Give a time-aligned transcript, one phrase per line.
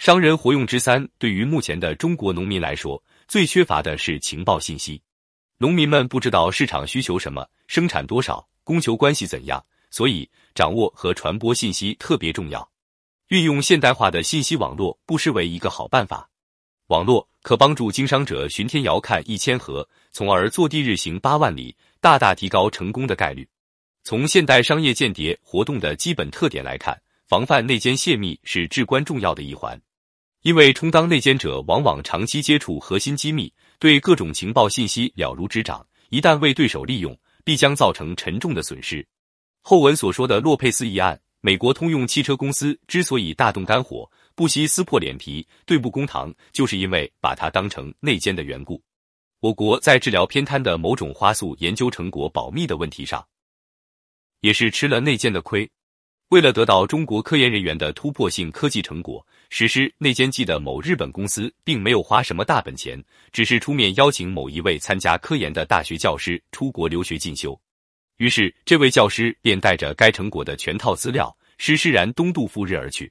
[0.00, 5.02] 商人活用之三，对于目前的中国农民来说，最缺乏的是情报信息。
[5.58, 12.66] 农民们不知道市场需求什么，生产多少，供求关系怎样，所以掌握和传播信息特别重要。
[13.28, 16.30] 运用现代化的信息网络，不失为一个好办法。
[16.86, 23.46] 网络可帮助经商者巡天遥看一千河，从而坐地日行八万里，大大提高成功的概率。
[24.02, 26.98] 从现代商业间谍活动的基本特点来看，
[27.28, 29.78] 防范内奸泄密是至关重要的一环。
[30.42, 39.06] 因为充当内奸者往往长期接触核心机密，对各种情报信息了如指掌，一旦为对手利用，必将造成沉重的损失。
[39.60, 48.82] 后文所说的洛佩斯一案，美国通用汽车公司之所以大动肝火，不惜撕破脸皮对簿公堂，就是因为把它当成内奸的缘故。
[49.40, 53.26] 我国在治疗偏瘫的某种花素研究成果保密的问题上，
[54.40, 55.70] 也是吃了内奸的亏。
[56.30, 67.60] 为了得到中国科研人员的突破性科技成果，实施内奸计的某日本公司并没有花什么大本钱，只是出面邀请某一位参加科研的大学教师出国留学进修。
[68.18, 73.10] 于是，这位教师便带着该成果的全套资料，施施然东渡赴日而去。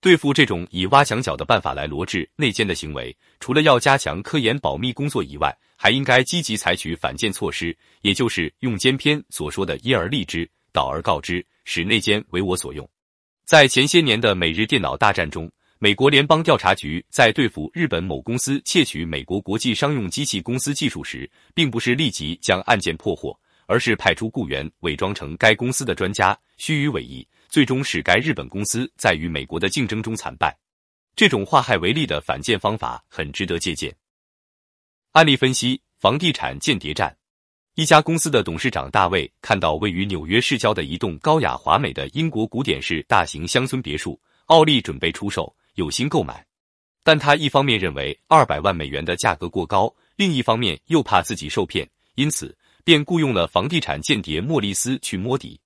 [0.00, 11.44] 对付这种以挖墙脚的办法来罗织内奸的行为，除了要加强科研保密工作以外，还应该积极采取反间措施，也就是用奸篇所说的“因而立之，导而告之”。
[11.64, 12.88] 使内奸为我所用。
[13.44, 30.56] 在前些年的美日电脑大战中，美国联邦调查局在对付日本某公司窃取美国国际商用机器公司技术时，并不是立即将案件破获，而是派出雇员伪装成该公司的专家，虚与委蛇，最终使该日本公司在与美国的竞争中惨败。
[31.16, 33.94] 这种化害为利的反间方法很值得借鉴。
[35.10, 37.14] 案例分析：房地产间谍战。
[37.74, 46.44] 一家公司的董事长大卫看到位于纽约市郊的一栋高雅华美的英国古典式大型乡村别墅，奥利准备出售，有心购买。
[47.02, 55.58] 但他一方面认为二百万美元的价格过高，另一方面又怕自己受骗，因此便雇佣了房地产间谍莫里斯去摸底。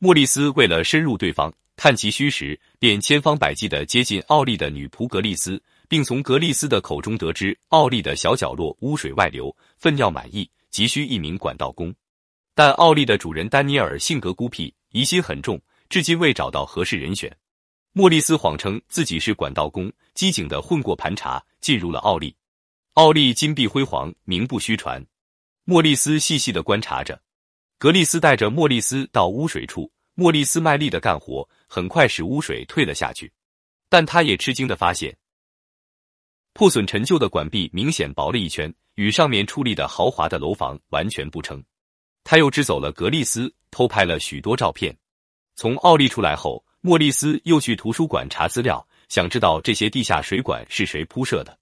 [0.00, 10.50] 莫里斯为了深入对方，探其虚实，便千方百计地接近奥利的女仆格丽斯，并从格丽斯的口中得知奥利的小角落污水外流，粪尿满溢。
[10.74, 11.94] 急需一名管道工，
[12.52, 17.32] 但奥利的主人丹尼尔性格孤僻，疑心很重，至今未找到合适人选。
[17.92, 22.34] 莫里斯谎称自己是管道工，机警的混过盘查，进入了奥利。
[22.94, 25.00] 奥利金碧辉煌，名不虚传。
[25.62, 27.22] 莫里斯细细的观察着，
[27.78, 33.32] 格丽斯带着莫里斯到污水处，莫里斯卖力的干活，很快使污水退了下去。
[33.88, 35.16] 但他也吃惊的发现，
[36.54, 38.72] 破损陈旧的管壁明显薄了一圈。
[38.94, 41.60] 与上面矗立的豪华的楼房完全不称。
[42.22, 44.96] 他又支走了格丽斯，偷拍了许多照片。
[45.56, 51.58] 从奥利出来后，莫莉斯又去图书馆查资料，想知道这些地下水管是谁铺设的。